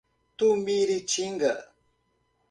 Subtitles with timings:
[0.37, 1.51] Tumiritinga